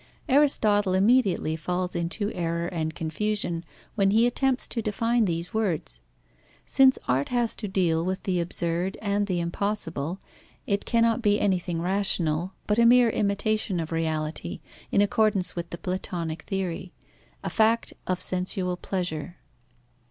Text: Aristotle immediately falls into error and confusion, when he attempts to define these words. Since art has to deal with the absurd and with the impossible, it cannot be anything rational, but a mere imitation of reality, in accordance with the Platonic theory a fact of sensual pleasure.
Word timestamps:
Aristotle 0.27 0.95
immediately 0.95 1.55
falls 1.55 1.95
into 1.95 2.33
error 2.33 2.65
and 2.65 2.95
confusion, 2.95 3.63
when 3.93 4.09
he 4.09 4.25
attempts 4.25 4.67
to 4.69 4.81
define 4.81 5.25
these 5.25 5.53
words. 5.53 6.01
Since 6.65 6.97
art 7.07 7.29
has 7.29 7.53
to 7.57 7.67
deal 7.67 8.03
with 8.03 8.23
the 8.23 8.39
absurd 8.39 8.97
and 8.99 9.21
with 9.21 9.27
the 9.27 9.39
impossible, 9.39 10.19
it 10.65 10.85
cannot 10.87 11.21
be 11.21 11.39
anything 11.39 11.83
rational, 11.83 12.53
but 12.65 12.79
a 12.79 12.85
mere 12.87 13.11
imitation 13.11 13.79
of 13.79 13.91
reality, 13.91 14.59
in 14.91 15.01
accordance 15.01 15.55
with 15.55 15.69
the 15.69 15.77
Platonic 15.77 16.41
theory 16.47 16.93
a 17.43 17.51
fact 17.51 17.93
of 18.07 18.23
sensual 18.23 18.77
pleasure. 18.77 19.37